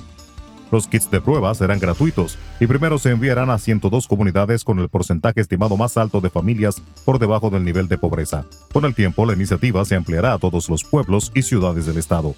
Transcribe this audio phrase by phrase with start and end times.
[0.72, 4.88] Los kits de prueba serán gratuitos y primero se enviarán a 102 comunidades con el
[4.88, 8.46] porcentaje estimado más alto de familias por debajo del nivel de pobreza.
[8.72, 12.34] Con el tiempo, la iniciativa se ampliará a todos los pueblos y ciudades del estado.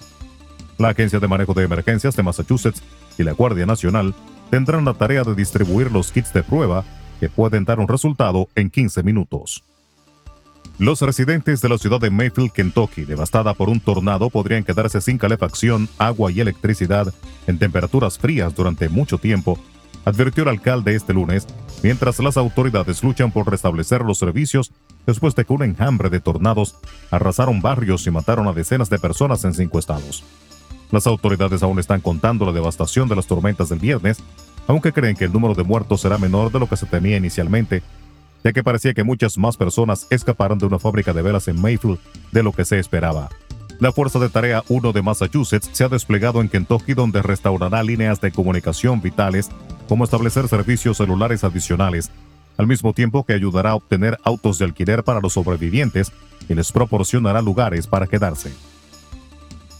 [0.78, 2.82] La Agencia de Manejo de Emergencias de Massachusetts
[3.18, 4.14] y la Guardia Nacional
[4.50, 6.84] tendrán la tarea de distribuir los kits de prueba
[7.20, 9.64] que pueden dar un resultado en 15 minutos.
[10.78, 15.18] Los residentes de la ciudad de Mayfield, Kentucky, devastada por un tornado, podrían quedarse sin
[15.18, 17.12] calefacción, agua y electricidad
[17.48, 19.58] en temperaturas frías durante mucho tiempo,
[20.04, 21.48] advirtió el alcalde este lunes,
[21.82, 24.70] mientras las autoridades luchan por restablecer los servicios
[25.04, 26.76] después de que un enjambre de tornados
[27.10, 30.22] arrasaron barrios y mataron a decenas de personas en cinco estados.
[30.90, 34.18] Las autoridades aún están contando la devastación de las tormentas del viernes,
[34.66, 37.82] aunque creen que el número de muertos será menor de lo que se temía inicialmente,
[38.44, 41.98] ya que parecía que muchas más personas escaparon de una fábrica de velas en Mayfield
[42.32, 43.28] de lo que se esperaba.
[43.80, 48.20] La Fuerza de Tarea 1 de Massachusetts se ha desplegado en Kentucky donde restaurará líneas
[48.20, 49.50] de comunicación vitales
[49.88, 52.10] como establecer servicios celulares adicionales,
[52.56, 56.12] al mismo tiempo que ayudará a obtener autos de alquiler para los sobrevivientes
[56.48, 58.52] y les proporcionará lugares para quedarse.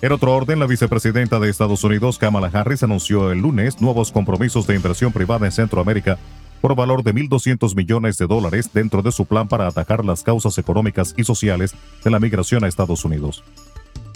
[0.00, 4.64] En otro orden, la vicepresidenta de Estados Unidos, Kamala Harris, anunció el lunes nuevos compromisos
[4.68, 6.18] de inversión privada en Centroamérica
[6.60, 10.56] por valor de 1.200 millones de dólares dentro de su plan para atacar las causas
[10.56, 13.42] económicas y sociales de la migración a Estados Unidos.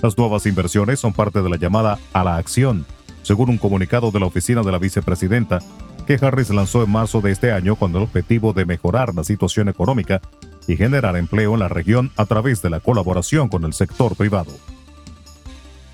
[0.00, 2.86] Las nuevas inversiones son parte de la llamada a la acción,
[3.22, 5.58] según un comunicado de la oficina de la vicepresidenta
[6.06, 9.68] que Harris lanzó en marzo de este año con el objetivo de mejorar la situación
[9.68, 10.20] económica
[10.68, 14.52] y generar empleo en la región a través de la colaboración con el sector privado.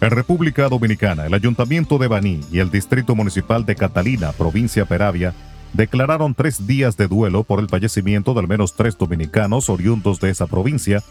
[0.00, 5.34] En República Dominicana, el Ayuntamiento de Baní y el Distrito Municipal de Catalina, provincia Peravia,
[5.72, 10.30] declararon tres días de duelo por el fallecimiento de al menos tres dominicanos oriundos de
[10.30, 11.02] esa provincia,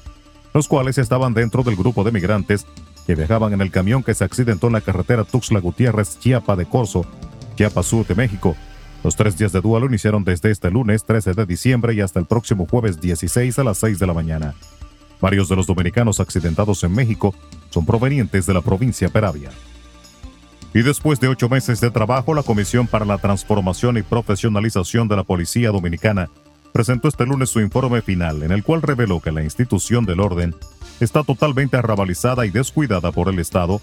[0.54, 2.66] los cuales estaban dentro del grupo de migrantes
[3.06, 6.66] que viajaban en el camión que se accidentó en la carretera Tuxtla Gutiérrez, Chiapa de
[6.66, 7.06] Corzo,
[7.58, 8.56] Chiapas Sur de México.
[9.04, 12.26] Los tres días de duelo iniciaron desde este lunes 13 de diciembre y hasta el
[12.26, 14.56] próximo jueves 16 a las 6 de la mañana.
[15.20, 17.36] Varios de los dominicanos accidentados en México
[17.86, 19.52] provenientes de la provincia Peravia.
[20.74, 25.16] Y después de ocho meses de trabajo, la Comisión para la Transformación y Profesionalización de
[25.16, 26.30] la Policía Dominicana
[26.72, 30.54] presentó este lunes su informe final, en el cual reveló que la institución del orden
[31.00, 33.82] está totalmente arrabalizada y descuidada por el Estado,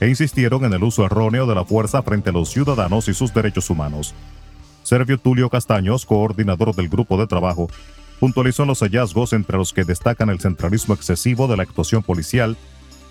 [0.00, 3.32] e insistieron en el uso erróneo de la fuerza frente a los ciudadanos y sus
[3.32, 4.14] derechos humanos.
[4.82, 7.68] Servio Tulio Castaños, coordinador del grupo de trabajo,
[8.18, 12.56] puntualizó los hallazgos entre los que destacan el centralismo excesivo de la actuación policial,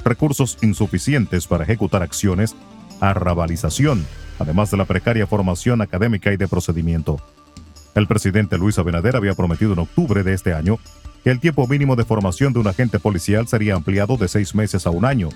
[0.03, 2.55] recursos insuficientes para ejecutar acciones,
[2.99, 4.05] arrabalización,
[4.39, 7.19] además de la precaria formación académica y de procedimiento.
[7.95, 10.79] El presidente Luis Abinader había prometido en octubre de este año
[11.23, 14.87] que el tiempo mínimo de formación de un agente policial sería ampliado de seis meses
[14.87, 15.29] a un año,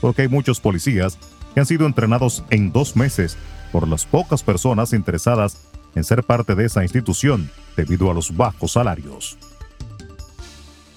[0.00, 1.18] porque hay muchos policías
[1.54, 3.36] que han sido entrenados en dos meses
[3.72, 5.58] por las pocas personas interesadas
[5.94, 9.38] en ser parte de esa institución debido a los bajos salarios.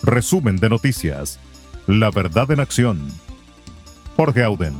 [0.03, 1.39] Resumen de noticias.
[1.87, 3.07] La verdad en acción.
[4.15, 4.75] Jorge Auden.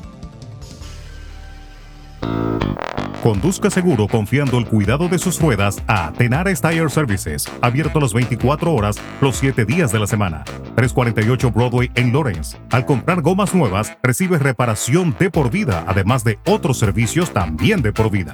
[3.24, 8.74] Conduzca seguro confiando el cuidado de sus ruedas a Tenares Tire Services, abierto las 24
[8.74, 10.44] horas, los 7 días de la semana.
[10.76, 12.58] 348 Broadway en Lawrence.
[12.72, 17.94] Al comprar gomas nuevas, recibe reparación de por vida, además de otros servicios también de
[17.94, 18.34] por vida.